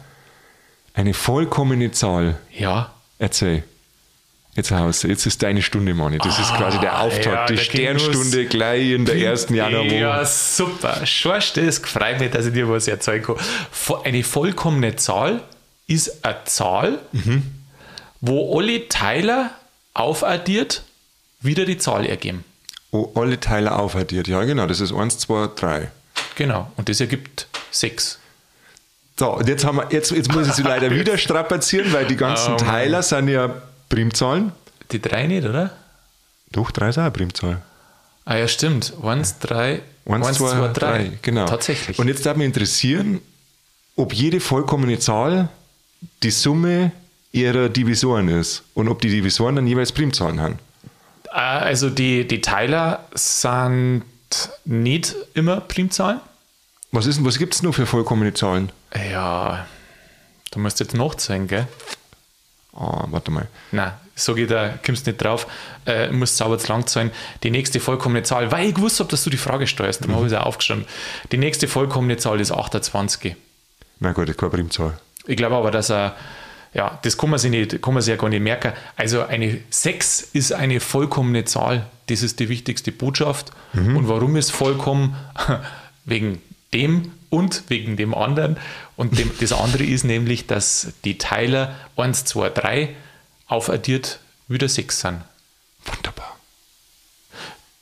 [0.94, 2.38] Eine vollkommene Zahl.
[2.56, 3.62] Ja, Erzähl.
[4.56, 6.16] Jetzt Haus, jetzt ist deine Stunde, Manni.
[6.16, 9.94] Das ist quasi der Auftakt, ja, die Sternstunde gleich in der ersten Januarwoche.
[9.96, 11.04] Ja, super.
[11.04, 13.36] Schorst, das freut mich, dass ich dir was erzählen kann.
[14.04, 15.42] Eine vollkommene Zahl
[15.86, 17.00] ist eine Zahl,
[18.22, 19.50] wo alle Teiler
[19.92, 20.82] aufaddiert
[21.40, 22.42] wieder die Zahl ergeben.
[22.92, 24.26] Oh, alle Teile aufaddiert.
[24.26, 25.90] Ja, genau, das ist 1, 2, 3.
[26.36, 26.70] Genau.
[26.76, 28.18] Und das ergibt sechs.
[29.18, 32.16] So, und jetzt, haben wir, jetzt, jetzt muss ich sie leider wieder strapazieren, weil die
[32.16, 32.66] ganzen Oh Mann.
[32.66, 33.54] Teiler sind ja
[33.88, 34.52] Primzahlen.
[34.92, 35.70] Die drei nicht, oder?
[36.52, 37.60] Doch, 3 ist auch eine Primzahl.
[38.24, 38.92] Ah ja, stimmt.
[39.02, 41.46] Eins, drei, 1, eins, 2, 3, genau.
[41.46, 41.98] Tatsächlich.
[41.98, 43.20] Und jetzt darf mich interessieren,
[43.96, 45.48] ob jede vollkommene Zahl
[46.22, 46.92] die Summe
[47.32, 50.58] ihrer Divisoren ist und ob die Divisoren dann jeweils Primzahlen haben.
[51.30, 54.02] Ah, Also die, die Teiler sind
[54.64, 56.20] nicht immer Primzahlen.
[56.92, 58.70] Was, ist was gibt es nur für vollkommene Zahlen?
[59.10, 59.66] Ja,
[60.52, 61.68] du musst jetzt nachzählen, gell?
[62.78, 63.46] Ah, warte mal.
[63.72, 65.46] Nein, so geht da, kommst nicht drauf,
[65.86, 67.10] äh, musst sauber zu lang sein.
[67.42, 70.26] Die nächste vollkommene Zahl, weil ich gewusst habe, dass du die Frage steuerst, darum habe
[70.26, 70.84] ich es auch aufgeschrieben.
[71.32, 73.34] Die nächste vollkommene Zahl ist 28.
[74.00, 74.98] Na gut, das ist keine Primzahl.
[75.26, 76.16] Ich glaube aber, dass er,
[76.74, 78.72] ja, das kann man, sich nicht, kann man sich ja gar nicht merken.
[78.96, 81.86] Also eine 6 ist eine vollkommene Zahl.
[82.08, 83.52] Das ist die wichtigste Botschaft.
[83.72, 85.16] Und warum ist vollkommen?
[86.04, 86.40] Wegen
[86.72, 88.56] dem und wegen dem anderen.
[88.96, 92.96] Und dem, das andere ist nämlich, dass die Teiler 1, 2, 3
[93.46, 95.20] aufaddiert wieder 6 sind.
[95.84, 96.36] Wunderbar.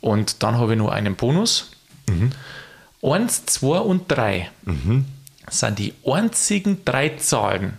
[0.01, 1.71] Und dann habe ich noch einen Bonus.
[3.03, 4.51] 1, 2 und 3
[5.51, 7.79] sind die einzigen drei Zahlen.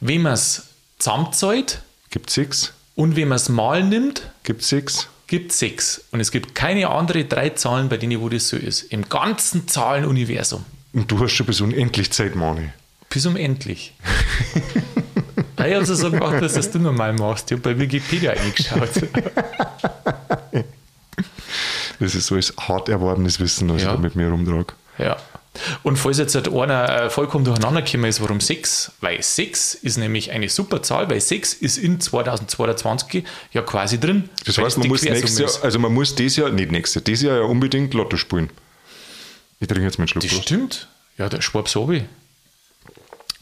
[0.00, 0.68] Wenn man es
[0.98, 2.72] zusammenzahlt Gibt sechs?
[2.94, 5.08] und wenn man es mal nimmt, Gibt sechs?
[5.28, 6.06] Gibt 6.
[6.10, 8.82] Und es gibt keine andere drei Zahlen, bei denen wo das so ist.
[8.92, 10.64] Im ganzen Zahlenuniversum.
[10.92, 12.70] Und du hast schon bis unendlich Zeit, Mani.
[13.10, 13.94] Bis unendlich.
[14.54, 17.50] ich habe also so gemacht, dass das du normal machst.
[17.50, 18.90] Ich habe bei Wikipedia eingeschaut.
[22.00, 23.88] Das ist so als hart erworbenes Wissen, was Ja.
[23.88, 24.72] ich da mit mir rumtrage.
[24.98, 25.16] Ja.
[25.82, 28.92] Und falls jetzt halt einer äh, vollkommen durcheinander gekommen ist, warum 6?
[29.00, 34.28] Weil 6 ist nämlich eine super Zahl, weil 6 ist in 2022 ja quasi drin.
[34.44, 37.24] Das heißt, man muss nächstes Jahr, also man muss dieses Jahr, nicht nächstes Jahr, dieses
[37.24, 38.50] Jahr ja unbedingt Lotto spielen.
[39.60, 40.22] Ich trinke jetzt meinen Schluck.
[40.22, 40.44] Das Prost.
[40.44, 40.88] stimmt.
[41.16, 42.04] Ja, der Schwab Sobi.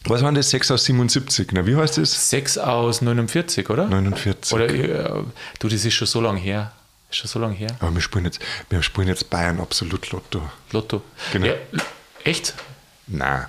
[0.05, 0.51] Was waren das?
[0.51, 1.49] 6 aus 77.
[1.53, 2.31] Na, wie heißt das?
[2.31, 3.87] 6 aus 49, oder?
[3.87, 4.53] 49.
[4.53, 5.25] Oder, äh,
[5.59, 6.73] du, das ist schon so lange her.
[7.11, 7.77] Ist schon so lange her.
[7.81, 8.40] Aber wir spielen jetzt,
[8.71, 10.49] wir spielen jetzt Bayern absolut Lotto.
[10.73, 11.03] Lotto.
[11.33, 11.47] Genau.
[11.47, 11.55] Ja,
[12.27, 12.55] echt?
[13.07, 13.47] Nein.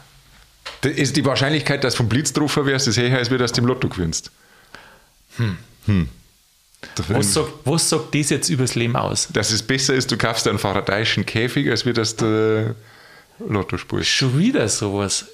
[0.82, 3.52] Das ist die Wahrscheinlichkeit, dass du vom Blitz drauf wärst, ist höher, als wir das
[3.52, 4.32] dem Lotto gewinnst.
[5.38, 5.58] Hm.
[5.86, 6.10] Hm.
[7.08, 9.30] Was sagt, was sagt das jetzt übers Leben aus?
[9.34, 12.76] Dass es besser ist, du kaufst einen faradayischen Käfig, als wir das der
[13.40, 14.10] Lotto spielst.
[14.10, 15.26] Schon wieder sowas.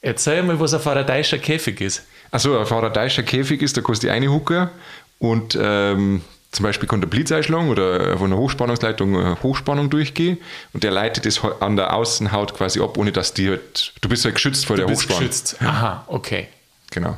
[0.00, 2.02] Erzähl mal, was ein faradayischer Käfig ist.
[2.30, 4.70] Also ein faradayischer Käfig ist, da kostet die eine Hucke
[5.18, 10.38] und ähm, zum Beispiel kann der Blitz einschlagen oder von einer Hochspannungsleitung äh, Hochspannung durchgehen
[10.74, 14.24] und der leitet es an der Außenhaut quasi ab, ohne dass die halt, du bist
[14.24, 15.20] halt geschützt vor Du der bist Hochspannung.
[15.28, 15.56] geschützt.
[15.62, 16.48] Aha, okay.
[16.90, 17.16] Genau.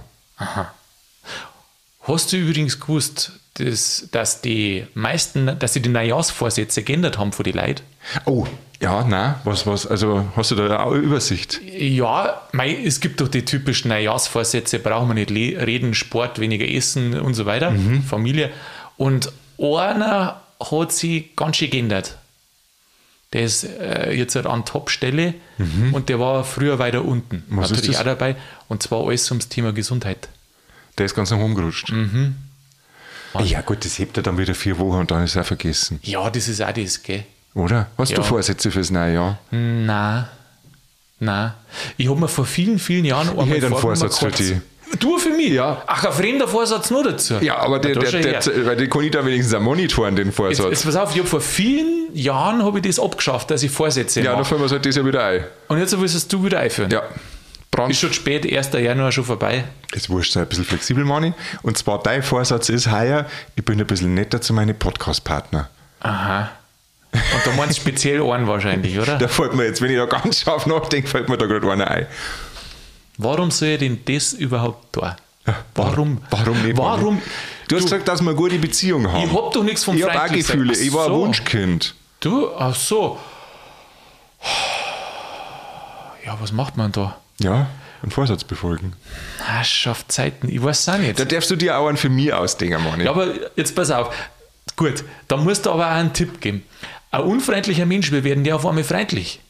[2.03, 7.43] Hast du übrigens gewusst, dass, dass die meisten, dass sie die Neujahrsvorsätze geändert haben für
[7.45, 7.83] die Leute?
[8.27, 8.47] Oh,
[8.81, 11.61] ja, na, was, was, also hast du da auch eine Übersicht?
[11.65, 17.19] Ja, mei, es gibt doch die typischen Neujahrsvorsätze, brauchen wir nicht reden, Sport, weniger essen
[17.19, 18.03] und so weiter, Mhm.
[18.03, 18.51] Familie.
[18.97, 22.17] Und einer hat sie ganz schön geändert.
[23.33, 25.35] Der ist äh, jetzt halt an Top-Stelle
[25.93, 27.43] und der war früher weiter unten.
[27.49, 27.57] Mhm.
[27.57, 28.01] Was ist Natürlich das?
[28.03, 28.37] auch dabei.
[28.69, 30.29] Und zwar alles ums Thema Gesundheit.
[30.99, 31.91] Der ist ganz nach oben gerutscht.
[31.91, 32.37] Mhm.
[33.43, 35.99] Ja, gut, das hebt er dann wieder vier Wochen und dann ist er vergessen.
[36.05, 37.25] Ja, das ist auch das, gell?
[37.55, 37.89] Oder?
[37.99, 38.19] Hast Ja.
[38.19, 39.39] du Vorsätze fürs neue Jahr?
[39.51, 40.29] Na,
[41.19, 41.57] na.
[41.97, 44.61] Ich habe mir vor vielen, vielen Jahren einmal hätte einen Vorsatz für die.
[44.99, 45.51] Du für mich?
[45.51, 45.83] Ja.
[45.87, 47.35] Ach, ein fremder Vorsatz nur dazu.
[47.41, 48.67] Ja, aber der, der, der, her.
[48.67, 50.71] weil den kann ich da wenigstens auch monitoren, den Jetzt, Vorsatz.
[50.71, 54.21] jetzt pass auf, ich habe vor vielen Jahren habe ich das abgeschafft, dass ich Vorsätze
[54.21, 55.45] ja, dann fallen wir es halt dieses Jahr wieder ein.
[55.69, 56.91] Und jetzt willst es du wieder einführen.
[56.91, 57.03] Ja.
[57.71, 57.91] Brand.
[57.91, 58.73] Ist schon spät, 1.
[58.73, 59.65] Januar schon vorbei.
[59.93, 61.33] Ist wurscht, sei ein bisschen flexibel, Mani.
[61.63, 63.27] Und zwar dein Vorsatz ist heuer,
[63.57, 65.69] ich bin ein bisschen netter zu meinen Podcast-Partner.
[66.01, 66.51] Aha.
[67.13, 69.19] Und da meinst du speziell einen wahrscheinlich, oder?
[69.19, 71.89] Da fällt mir jetzt, wenn ich da ganz scharf nachdenke, fällt mir da gerade einer
[71.89, 72.07] ein.
[73.19, 75.17] Warum soll ich denn das überhaupt da?
[75.75, 76.21] Warum?
[76.31, 76.77] Warum nicht?
[76.77, 77.17] Warum?
[77.17, 77.27] Mani?
[77.69, 79.25] Du hast gesagt, dass wir eine gute Beziehung haben.
[79.29, 80.33] Ich hab doch nichts vom Ich habe auch.
[80.33, 80.77] Gefühle.
[80.77, 81.13] Ich war ein.
[81.13, 81.95] Wunschkind.
[82.21, 83.19] Du, ach so.
[86.25, 87.17] Ja, was macht man da?
[87.41, 87.67] Ja,
[88.03, 88.95] einen Vorsatz befolgen.
[89.47, 90.49] Ah, schafft Zeiten.
[90.49, 91.19] Ich weiß auch nicht.
[91.19, 93.05] Da darfst du dir auch einen für mich ausdenken, Mani.
[93.05, 94.15] Ja, aber jetzt pass auf.
[94.77, 96.65] Gut, da musst du aber auch einen Tipp geben.
[97.11, 99.41] Ein unfreundlicher Mensch, wir werden ja auf einmal freundlich.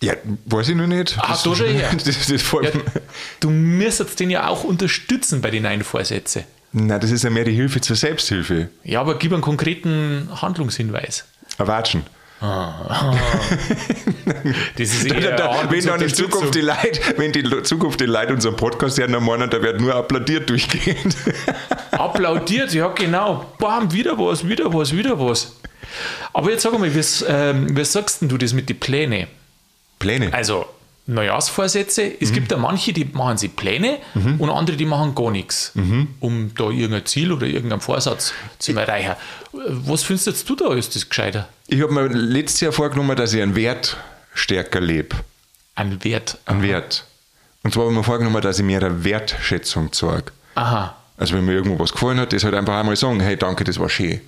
[0.00, 0.14] Ja,
[0.46, 1.16] weiß ich noch nicht.
[1.18, 1.90] Ah, da schon her.
[2.04, 2.70] Das, das Ja,
[3.40, 6.44] du müsstest den ja auch unterstützen bei den neuen Vorsätzen.
[6.72, 8.68] Na, das ist ja mehr die Hilfe zur Selbsthilfe.
[8.84, 11.24] Ja, aber gib einen konkreten Handlungshinweis.
[11.56, 12.04] Erwatschen.
[12.40, 12.78] Das
[14.78, 16.14] ist Da, eher da, eine wenn dann in.
[16.14, 19.80] Zukunft die Leute, wenn die Zukunft die Leute unseren Podcast hören, dann meinen, da wird
[19.80, 21.16] nur applaudiert durchgehend.
[21.90, 23.52] Applaudiert, ja genau.
[23.58, 25.56] Bam, wieder was, wieder was, wieder was.
[26.32, 29.26] Aber jetzt sag mal, wie, ähm, wie sagst denn du das mit den Plänen?
[29.98, 30.32] Pläne.
[30.32, 30.66] Also
[31.06, 32.12] Neujahrsvorsätze, Mhm.
[32.20, 33.98] es gibt ja manche, die machen sich Pläne
[34.38, 36.08] und andere, die machen gar nichts, Mhm.
[36.20, 39.14] um da irgendein Ziel oder irgendeinen Vorsatz zu erreichen.
[39.52, 41.48] Was findest du da, ist das gescheiter?
[41.66, 43.96] Ich habe mir letztes Jahr vorgenommen, dass ich einen Wert
[44.34, 45.16] stärker lebe.
[45.74, 46.38] Ein Wert.
[46.44, 47.04] Einen Wert.
[47.62, 50.32] Und zwar habe ich mir vorgenommen, dass ich mehr eine Wertschätzung zeige.
[50.56, 50.94] Aha.
[51.16, 53.78] Also wenn mir irgendwo was gefallen hat, das halt einfach einmal sagen, hey, danke, das
[53.80, 54.20] war schön.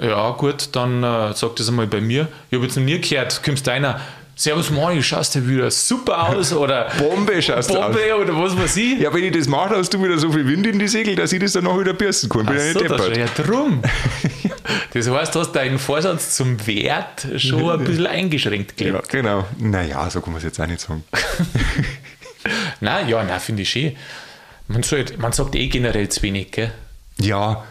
[0.00, 2.28] Ja, gut, dann äh, sag das einmal bei mir.
[2.50, 4.00] Ich habe jetzt noch nie gehört, kommst einer,
[4.36, 7.92] Servus Mani, schaust du wieder super aus oder Bombe schaust du aus.
[7.92, 8.98] Bombe oder was weiß ich.
[8.98, 11.32] Ja, wenn ich das mache, hast du wieder so viel Wind in die Segel, dass
[11.32, 12.44] ich das dann auch wieder bürsten kann.
[12.46, 13.36] Bin Ach ja so, nicht das ist deppert.
[13.38, 13.82] ja drum.
[14.94, 19.08] Das heißt, du hast deinen Vorsatz zum Wert schon ein bisschen eingeschränkt Ja, gelebt.
[19.10, 19.44] genau.
[19.58, 21.02] Naja, so kann man es jetzt auch nicht sagen.
[22.80, 23.96] Nein, ja, nein, finde ich schön.
[24.68, 26.72] Man, sollte, man sagt eh generell zu wenig, gell?
[27.18, 27.64] Ja,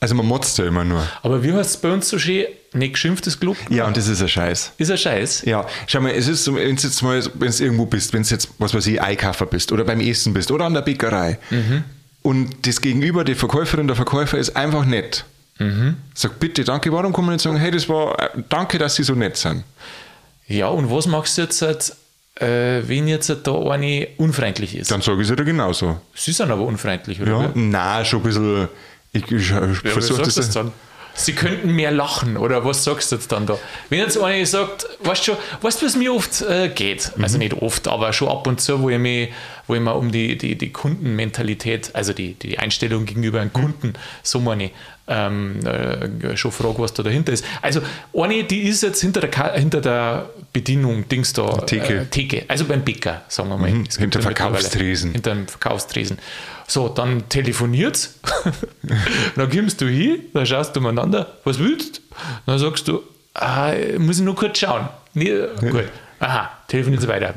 [0.00, 1.06] also man motzt ja immer nur.
[1.22, 2.46] Aber wie heißt es bei uns so schön?
[2.72, 3.56] Nicht geschimpftes Glück?
[3.68, 4.72] Ja, und das ist ein Scheiß.
[4.78, 5.42] Ist ein Scheiß.
[5.44, 8.22] Ja, schau mal, es ist so, wenn du jetzt mal, wenn du irgendwo bist, wenn
[8.22, 11.38] du jetzt, was weiß ich, Einkaufer bist oder beim Essen bist oder an der Bäckerei
[12.22, 15.24] und das Gegenüber, die Verkäuferin, der Verkäufer ist einfach nett.
[16.14, 19.02] Sag bitte, danke, warum kann man nicht sagen, hey, das war, äh, danke, dass Sie
[19.02, 19.62] so nett sind.
[20.46, 21.92] Ja, und was machst du jetzt, halt,
[22.36, 24.90] äh, wenn jetzt da eine unfreundlich ist?
[24.90, 26.00] Dann sage ich es dir genauso.
[26.14, 27.32] Sie sind aber unfreundlich, oder?
[27.32, 28.68] Ja, na, schon ein bisschen,
[29.12, 30.36] ich, ich, ich Ja, versuche das.
[30.36, 30.72] jetzt dann?
[31.12, 33.58] Sie könnten mehr lachen, oder was sagst du jetzt dann da?
[33.88, 37.12] Wenn jetzt einer sagt, weißt du, weißt was mir oft äh, geht?
[37.20, 37.40] Also Mhm.
[37.40, 39.30] nicht oft, aber schon ab und zu, wo ich mich,
[39.70, 43.92] wo ich mir um die, die, die Kundenmentalität, also die, die Einstellung gegenüber einem Kunden,
[44.24, 44.70] so meine
[45.06, 47.44] ähm, äh, schon frage, was da dahinter ist.
[47.62, 47.80] Also
[48.12, 51.94] eine, die ist jetzt hinter der, Ka- hinter der Bedienung, Dings da, Theke.
[52.00, 53.72] Äh, Theke, also beim Bäcker, sagen wir mal.
[53.72, 55.12] Gibt hinter ja Verkaufstresen.
[55.12, 56.18] Hinter dem Verkaufstresen.
[56.68, 58.10] So, dann telefoniert
[59.36, 62.02] dann kommst du hin, dann schaust du umeinander, was willst du?
[62.46, 63.02] Dann sagst du,
[63.34, 64.88] ah, muss ich nur kurz schauen.
[65.14, 65.84] Nee, gut.
[66.20, 67.34] Aha, telefoniert weiter.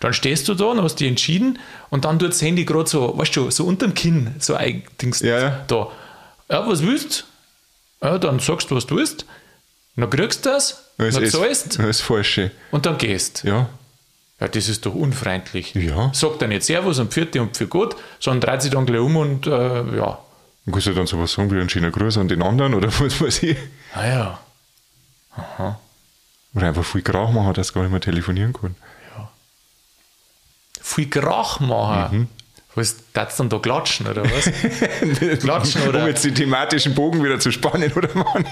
[0.00, 1.58] Dann stehst du da und hast dich entschieden
[1.90, 5.20] und dann tut das Handy gerade so, weißt du, so unterm Kinn, so ein Dings
[5.20, 5.64] Ja, ja.
[5.66, 5.88] da.
[6.48, 7.26] Ja, was willst
[8.00, 8.06] du?
[8.06, 9.26] Ja, dann sagst du, was du willst.
[9.96, 12.40] Dann kriegst du das, Das dann zahlst das ist falsch.
[12.70, 13.42] und dann gehst.
[13.44, 13.68] Ja.
[14.40, 15.74] Ja, das ist doch unfreundlich.
[15.74, 16.10] Ja.
[16.14, 19.16] Sagt dann nicht Servus und Pfiat und für Gott, sondern dreht sich dann gleich um
[19.16, 19.50] und äh,
[19.96, 20.18] ja.
[20.64, 23.20] Und kannst du dann sowas sagen wie einen schönen Gruß an den anderen oder was
[23.20, 23.56] weiß ich?
[23.96, 24.40] Naja.
[26.54, 28.74] Oder einfach viel Krach machen, dass du gar nicht mehr telefonieren kann.
[30.80, 32.18] Viel Krach machen.
[32.18, 32.28] Mhm.
[32.74, 35.38] Was, darfst du dann da klatschen oder was?
[35.40, 38.46] Klatschen oder- Um jetzt den thematischen Bogen wieder zu spannen, oder Mann?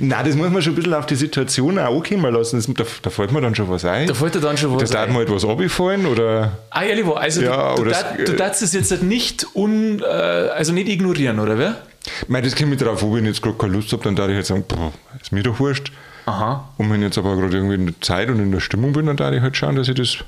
[0.00, 2.56] Nein, das muss man schon ein bisschen auf die Situation auch ankommen lassen.
[2.56, 4.06] Das, da, da fällt mir dann schon was ein.
[4.06, 5.12] Da fällt dir dann schon was da darf ein.
[5.12, 6.58] mir halt was abgefallen oder.
[6.70, 10.00] Ah, ehrlich war, also Ja, du, du, darf- du darfst es jetzt halt nicht un,
[10.02, 11.76] äh, also nicht ignorieren, oder wer?
[12.22, 14.14] Ich meine, das kommt mich drauf an, wenn ich jetzt gerade keine Lust habe, dann
[14.14, 15.90] darf ich halt sagen, pff, ist mir doch wurscht.
[16.28, 16.68] Aha.
[16.76, 19.06] Und wenn ich jetzt aber gerade irgendwie in der Zeit und in der Stimmung bin,
[19.06, 20.18] dann darf ich halt schauen, dass ich das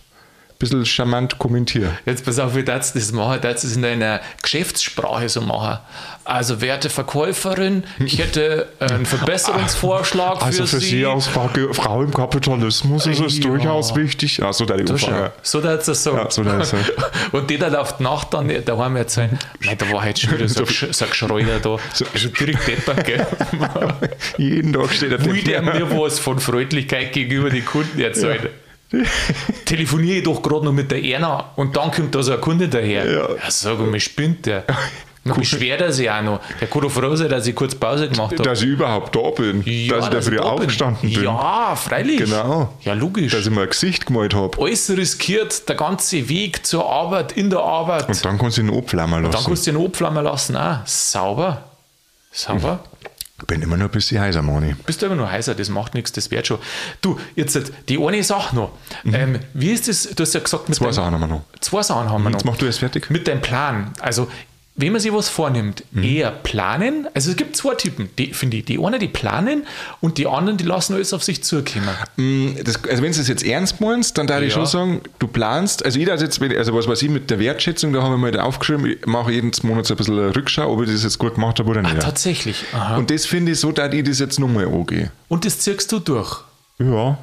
[0.61, 1.99] bisschen charmant kommentiere.
[2.07, 2.62] Jetzt pass auf, wie
[2.94, 3.40] du das machen?
[3.40, 5.79] Du es in deiner Geschäftssprache so machen?
[6.25, 11.03] Also, werte Verkäuferin, ich hätte einen Verbesserungsvorschlag Also für, Sie.
[11.03, 13.44] Frau, Frau im Kapitalismus ist es Ja.
[13.44, 14.40] durchaus wichtig.
[14.42, 15.33] Also da Du schau, Umfrage.
[15.42, 16.18] So darfst du es sagen.
[16.18, 16.75] Ja, so es
[17.33, 20.49] Und die dann auf die Nacht dann daheim erzählen, nein, da war heute schon wieder
[20.49, 21.77] so, so ein Geschreuder da.
[22.12, 23.27] Also direkt deppert, gell?
[24.37, 28.49] Jeden Tag steht er Will der mir was von Freundlichkeit gegenüber den Kunden erzählen?
[29.64, 32.68] Telefoniere ich doch gerade noch mit der Erna und dann kommt da so ein Kunde
[32.68, 33.11] daher.
[33.11, 33.29] Ja.
[33.31, 34.64] Ja, sag mal, spinnt der.
[35.22, 36.40] Dann beschwert er sich auch noch.
[36.61, 38.42] Der kann doch froh sein, dass ich kurz Pause gemacht habe.
[38.42, 39.62] Dass ich überhaupt da bin.
[39.66, 41.22] Ja, dass ich da früh da aufgestanden bin.
[41.24, 42.18] Ja, freilich.
[42.20, 42.72] Genau.
[42.83, 43.31] Ja, logisch.
[43.33, 44.59] Dass ich mir ein Gesicht gemalt habe.
[44.61, 48.09] Alles riskiert, der ganze Weg zur Arbeit, in der Arbeit.
[48.09, 49.46] Und dann kannst du ihn abflammen Dann lassen.
[49.46, 50.57] kannst du den abflammen lassen.
[50.57, 50.87] Auch.
[50.87, 51.64] Sauber.
[52.33, 52.81] Sauber.
[53.03, 53.10] Ich
[53.46, 54.74] bin immer noch ein bisschen heiser, Mani.
[54.87, 56.59] Bist du immer nur heißer, das macht nichts, das wird schon.
[57.00, 58.72] Du, jetzt die eine Sache noch.
[59.05, 60.09] Ähm, wie ist das?
[60.14, 60.85] Du hast ja gesagt, mit Mhm.
[60.85, 61.42] Zwei deinem- Sachen haben wir noch.
[61.61, 62.53] Zwei Sachen haben wir Jetzt noch.
[62.53, 63.11] mach du erst fertig.
[63.11, 63.92] Mit deinem Plan.
[64.00, 64.29] Also,
[64.76, 66.02] wenn man sich was vornimmt, Mhm.
[66.04, 67.06] eher planen.
[67.12, 68.64] Also, es gibt zwei Typen, die, finde ich.
[68.64, 69.66] Die einen, die planen
[70.00, 71.88] und die anderen, die lassen alles auf sich zukommen.
[72.64, 74.54] Das, also wenn du es jetzt ernst meinst, dann darf ich Ja.
[74.54, 77.92] schon sagen, du planst, also jeder hat jetzt, also was weiß ich mit der Wertschätzung,
[77.92, 80.83] da haben wir mal aufgeschrieben, ich mache jeden Monat so ein bisschen eine Rückschau, ob
[80.83, 82.00] ich das jetzt gut gemacht habe oder nicht.
[82.00, 82.64] Tatsächlich.
[82.72, 82.94] Aha.
[82.94, 85.11] Und, Und das finde ich so, dass ich das jetzt nochmal angehe.
[85.28, 86.38] das ziehst du durch.
[86.78, 87.18] Ja.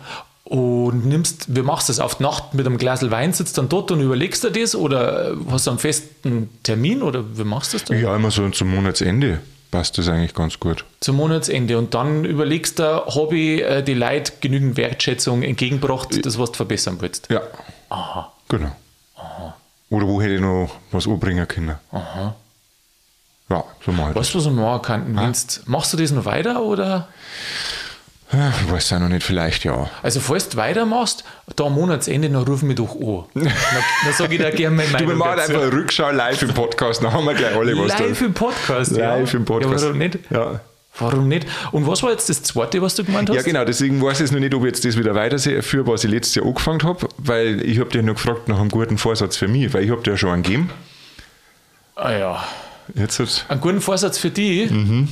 [0.49, 1.99] Und nimmst, wie machst du das?
[1.99, 5.35] Auf die Nacht mit einem Glas Wein sitzt dann dort und überlegst du das oder
[5.51, 7.99] hast du einen festen Termin oder wie machst du das dann?
[8.01, 10.85] Ja, immer so zum Monatsende passt das eigentlich ganz gut.
[11.01, 16.39] Zum Monatsende und dann überlegst du, habe ich äh, die Leute genügend Wertschätzung entgegengebracht, das
[16.39, 17.27] was du verbessern willst.
[17.29, 17.41] Ja,
[17.89, 18.31] Aha.
[18.47, 18.71] genau.
[19.89, 21.75] Oder wo hätte ich noch was anbringen können?
[21.91, 22.35] Aha.
[23.49, 24.13] Ja, so mal.
[24.13, 25.15] Weißt du, was man machen kann?
[25.15, 27.07] Wenn's- Machst du das noch weiter oder?
[28.29, 29.89] Ich weiß ja noch nicht, vielleicht ja.
[30.03, 31.23] Also, falls du weitermachst,
[31.55, 33.23] da am Monatsende, dann ruf mich doch an.
[33.33, 33.53] Dann,
[34.03, 35.51] dann sage ich dir gerne meine Du, wir Meinung machen dazu.
[35.53, 38.97] einfach eine Rückschau live im Podcast, dann haben wir gleich alle was Live im Podcast,
[38.97, 39.15] ja.
[39.15, 39.73] Live im Podcast.
[39.81, 40.19] Ja, warum nicht?
[40.29, 40.59] Ja.
[40.99, 41.47] Warum nicht?
[41.71, 43.35] Und was war jetzt das zweite, was du gemeint hast?
[43.37, 46.03] Ja, genau, deswegen weiß ich jetzt noch nicht, ob ich jetzt das wieder weiterführe, was
[46.03, 49.37] ich letztes Jahr angefangen habe, weil ich habe dich noch gefragt nach einem guten Vorsatz
[49.37, 50.69] für mich, weil ich habe dir ja schon einen gegeben.
[51.95, 52.43] Ah, ja.
[52.95, 54.69] Jetzt hat, Einen guten Vorsatz für dich?
[54.71, 55.07] Mhm.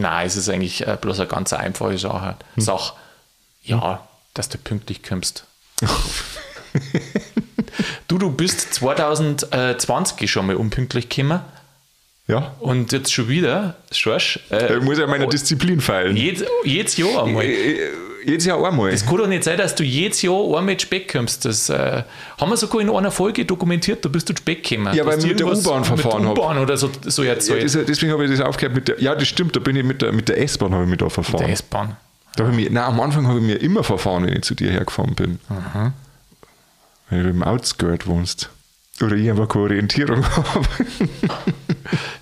[0.00, 2.36] Nein, es ist eigentlich äh, bloß eine ganz einfache Sache.
[2.54, 2.62] Hm.
[2.62, 2.94] Sache.
[3.62, 5.44] Ja, dass du pünktlich kommst.
[8.08, 11.40] du, du bist 2020 schon mal unpünktlich gekommen
[12.30, 16.16] ja, und jetzt schon wieder, Schorsch, äh, ich muss ja meiner Disziplin feilen.
[16.16, 17.44] jedes, jedes Jahr einmal.
[18.24, 18.90] Jedes Jahr einmal.
[18.90, 21.44] Es kann doch nicht sein, dass du jedes Jahr einmal zu spät kommst.
[21.44, 22.02] Das äh,
[22.40, 24.94] haben wir sogar in einer Folge dokumentiert, da bist du zu spät gekommen.
[24.94, 26.34] Ja, weil ich mit der U-Bahn verfahren Mit hab.
[26.36, 27.64] der U-Bahn oder so, so Ja, erzählt.
[27.64, 29.00] das, deswegen habe ich das aufgehört mit der.
[29.00, 31.08] Ja, das stimmt, da bin ich mit der, mit der S-Bahn habe ich mich da
[31.08, 31.44] verfahren.
[31.44, 31.96] der S-Bahn.
[32.36, 34.54] Da hab ich mich, nein, am Anfang habe ich mir immer verfahren, wenn ich zu
[34.54, 35.40] dir hergefahren bin.
[37.10, 38.50] Wenn du im Outskirt wohnst.
[39.02, 40.66] Oder ich einfach keine Orientierung habe.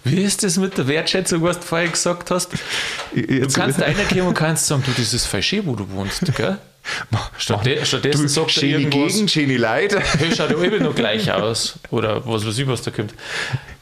[0.05, 2.51] Wie ist das mit der Wertschätzung, was du vorher gesagt hast?
[2.53, 6.23] Du Jetzt- kannst reinkommen und kannst sagen, du, das ist voll schön, wo du wohnst,
[6.37, 6.59] gell?
[7.37, 10.01] Stattde stattdessen du, sagt er irgendwas, Gegend, schöne Leute.
[10.19, 11.75] hey, schaut ja alle noch gleich aus.
[11.91, 13.13] Oder was weiß ich, was da kommt.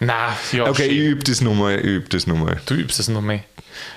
[0.01, 1.07] Na, ja, Okay, ich schön.
[1.13, 2.61] übe das nochmal, ich übe das nochmal.
[2.67, 3.41] Du übst es noch mehr.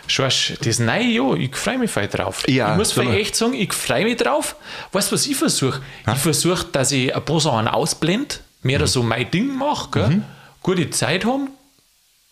[0.07, 2.43] Schausch, das neue Jahr, ich freue mich voll drauf.
[2.47, 4.55] Ja, ich muss voll echt sagen, ich freue mich drauf.
[4.91, 5.81] Weißt du, was ich versuche?
[6.11, 8.67] Ich versuche, dass ich ein paar Sachen ausblende, Mhm.
[8.67, 10.21] mehr so mein Ding mache, gell?
[10.61, 11.49] gute Zeit haben,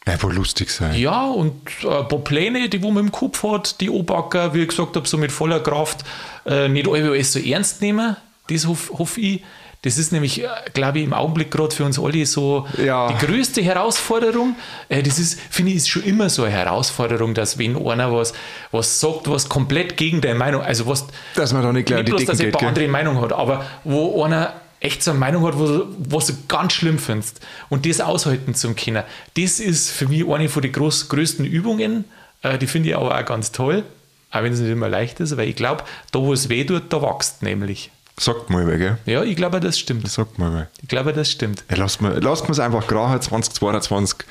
[0.08, 0.96] Einfach lustig sein.
[0.96, 4.62] ja, und äh, ein paar Pläne, die wo man im Kopf hat, die Obacker, wie
[4.62, 6.00] ich gesagt habe, so mit voller Kraft,
[6.46, 8.16] äh, nicht alle alles so ernst nehmen.
[8.50, 9.44] Das hoffe hoff ich.
[9.84, 13.10] Das ist nämlich, äh, glaube ich, im Augenblick gerade für uns alle so Ja.
[13.12, 14.56] die größte Herausforderung.
[14.90, 18.34] Äh, das ist, finde ich, ist schon immer so eine Herausforderung, dass wenn einer was,
[18.72, 22.10] was sagt, was komplett gegen deine Meinung, also was Dass man da nicht gleich nicht
[22.10, 22.68] bloß, dass jemand gell?
[22.70, 27.00] andere Meinung hat, aber wo einer echt so eine Meinung hat, was du ganz schlimm
[27.00, 29.04] findest und das aushalten zu können,
[29.36, 32.06] das ist für mich eine von den groß, größten Übungen.
[32.42, 33.84] Äh, die finde ich aber auch ganz toll,
[34.32, 36.94] auch wenn es nicht immer leicht ist, weil ich glaube, da wo es weh tut,
[36.94, 37.92] da wächst nämlich.
[38.20, 38.98] Sagt mal, gell?
[39.06, 40.10] Ja, ich glaube, das stimmt.
[40.10, 40.68] Sagt mal.
[40.82, 41.64] Ich glaube, das stimmt.
[41.70, 44.28] Ja, lasst mir lasst es einfach gerade 2022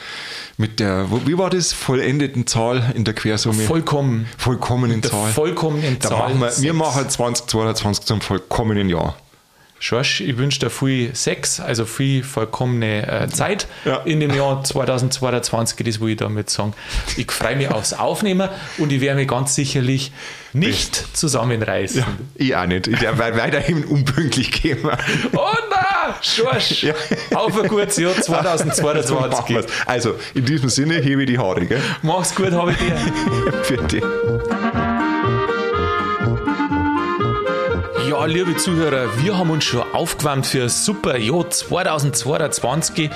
[0.56, 3.62] mit der, wie war das, vollendeten Zahl in der Quersumme?
[3.62, 4.26] Vollkommen.
[4.38, 5.30] Vollkommenen Zahl.
[5.30, 6.18] vollkommenen da Zahl.
[6.18, 9.16] machen wir, wir machen 2022 zum vollkommenen Jahr.
[9.79, 13.97] Schorsch, ich wünsche dir viel Sex, also viel vollkommene äh, Zeit Ja.
[14.07, 16.73] in dem Jahr 2022, das will ich damit sagen.
[17.19, 20.12] Ich freue mich aufs Aufnehmen und ich werde mich ganz sicherlich
[20.55, 22.05] nicht zusammenreißen.
[22.37, 22.87] Ich auch nicht.
[22.87, 24.79] Ich werde weiterhin unpünktlich gehen.
[25.37, 26.95] Oh nein, Schorsch, Ja.
[27.35, 29.55] auf ein gutes Jahr So machen 2022.
[29.57, 29.67] wir's.
[29.85, 31.83] Also, in diesem Sinne hebe ich die Haare, gell?
[32.03, 32.97] Mach's gut, habe ich dir.
[33.62, 34.03] Für dich.
[38.18, 43.11] Ja, liebe Zuhörer, wir haben uns schon aufgewärmt für ein super Jahr 2022.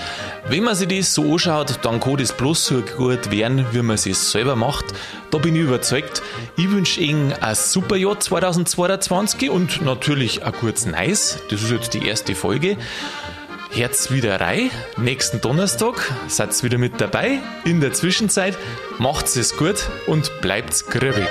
[0.46, 3.94] Wenn man sich das so anschaut, dann kann das bloß so gut werden, wie man
[3.94, 4.84] es selber macht.
[5.30, 6.20] Da bin ich überzeugt.
[6.58, 11.38] Ich wünsche Ihnen ein super Jahr 2022 und natürlich ein gutes Neues.
[11.48, 12.76] Das ist jetzt die erste Folge.
[13.70, 14.70] Herz wieder rein.
[14.98, 17.38] Nächsten Donnerstag seid wieder mit dabei.
[17.64, 18.58] In der Zwischenzeit
[18.98, 21.28] macht's es gut und bleibt's grübig.